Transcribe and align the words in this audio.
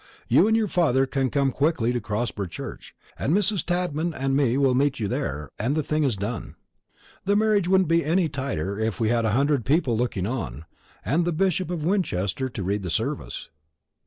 You 0.27 0.47
and 0.47 0.57
your 0.57 0.67
father 0.67 1.05
can 1.05 1.29
come 1.29 1.51
quietly 1.51 1.93
to 1.93 2.01
Crosber 2.01 2.49
church, 2.49 2.95
and 3.19 3.33
Mrs. 3.35 3.63
Tadman 3.63 4.15
and 4.15 4.35
me 4.35 4.57
will 4.57 4.73
meet 4.73 4.99
you 4.99 5.07
there, 5.07 5.51
and 5.59 5.75
the 5.75 5.83
thing's 5.83 6.15
done. 6.15 6.55
The 7.25 7.35
marriage 7.35 7.67
wouldn't 7.67 7.87
be 7.87 8.03
any 8.03 8.23
the 8.23 8.29
tighter 8.29 8.79
if 8.79 8.99
we 8.99 9.09
had 9.09 9.25
a 9.25 9.31
hundred 9.37 9.63
people 9.63 9.95
looking 9.95 10.25
on, 10.25 10.65
and 11.05 11.23
the 11.23 11.31
Bishop 11.31 11.69
of 11.69 11.85
Winchester 11.85 12.49
to 12.49 12.63
read 12.63 12.81
the 12.81 12.89
service." 12.89 13.49